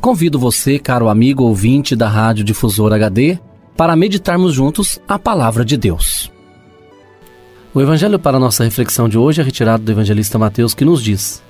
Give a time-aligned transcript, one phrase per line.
[0.00, 3.38] Convido você, caro amigo ouvinte da Rádio Difusor HD,
[3.76, 6.32] para meditarmos juntos a palavra de Deus.
[7.74, 11.42] O evangelho para nossa reflexão de hoje é retirado do evangelista Mateus, que nos diz: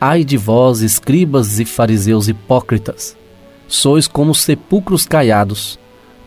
[0.00, 3.16] Ai de vós, escribas e fariseus hipócritas,
[3.68, 5.78] sois como sepulcros caiados.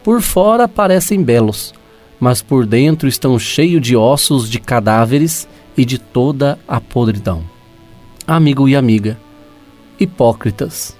[0.06, 1.74] Por fora parecem belos,
[2.18, 7.44] mas por dentro estão cheios de ossos de cadáveres e de toda a podridão.
[8.26, 9.20] Amigo e amiga,
[10.00, 10.96] hipócritas,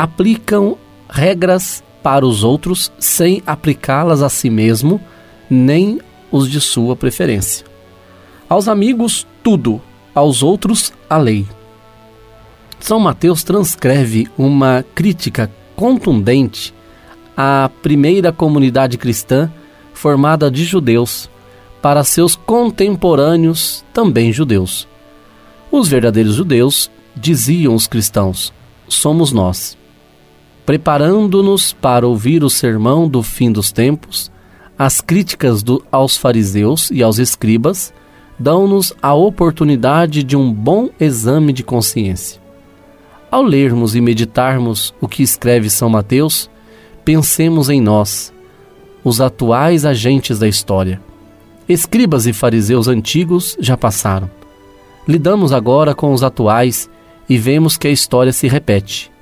[0.00, 0.78] aplicam
[1.10, 4.98] regras para os outros sem aplicá-las a si mesmo,
[5.50, 6.00] nem
[6.32, 7.66] os de sua preferência.
[8.48, 9.78] Aos amigos, tudo,
[10.14, 11.46] aos outros, a lei.
[12.78, 16.72] São Mateus transcreve uma crítica contundente
[17.36, 19.52] à primeira comunidade cristã
[19.92, 21.28] formada de judeus
[21.82, 24.88] para seus contemporâneos, também judeus.
[25.70, 28.50] Os verdadeiros judeus, diziam os cristãos,
[28.88, 29.78] somos nós
[30.64, 34.30] preparando-nos para ouvir o sermão do fim dos tempos,
[34.78, 37.92] as críticas do, aos fariseus e aos escribas
[38.38, 42.40] dão-nos a oportunidade de um bom exame de consciência.
[43.30, 46.48] Ao lermos e meditarmos o que escreve São Mateus,
[47.04, 48.32] pensemos em nós,
[49.04, 51.00] os atuais agentes da história.
[51.68, 54.30] Escribas e fariseus antigos já passaram.
[55.06, 56.88] Lidamos agora com os atuais
[57.28, 59.12] e vemos que a história se repete.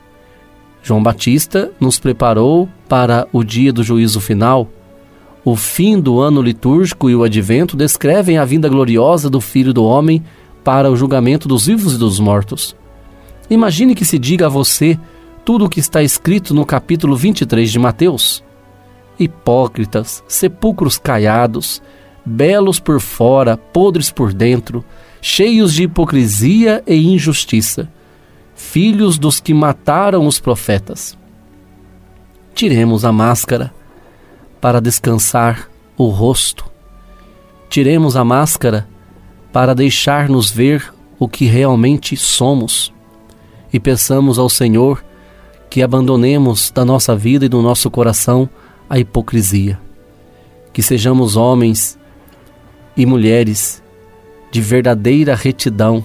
[0.88, 4.66] João Batista nos preparou para o dia do juízo final.
[5.44, 9.84] O fim do ano litúrgico e o advento descrevem a vinda gloriosa do Filho do
[9.84, 10.24] Homem
[10.64, 12.74] para o julgamento dos vivos e dos mortos.
[13.50, 14.98] Imagine que se diga a você
[15.44, 18.42] tudo o que está escrito no capítulo 23 de Mateus.
[19.20, 21.82] Hipócritas, sepulcros caiados,
[22.24, 24.82] belos por fora, podres por dentro,
[25.20, 27.90] cheios de hipocrisia e injustiça
[28.58, 31.16] filhos dos que mataram os profetas.
[32.54, 33.72] Tiremos a máscara
[34.60, 36.64] para descansar o rosto.
[37.70, 38.88] Tiremos a máscara
[39.52, 42.92] para deixar-nos ver o que realmente somos.
[43.72, 45.04] E peçamos ao Senhor
[45.70, 48.50] que abandonemos da nossa vida e do nosso coração
[48.90, 49.78] a hipocrisia.
[50.72, 51.96] Que sejamos homens
[52.96, 53.80] e mulheres
[54.50, 56.04] de verdadeira retidão